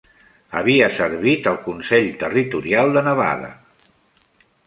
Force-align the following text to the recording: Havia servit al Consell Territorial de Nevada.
Havia 0.59 0.87
servit 0.99 1.49
al 1.51 1.59
Consell 1.67 2.09
Territorial 2.25 2.95
de 2.97 3.05
Nevada. 3.09 3.51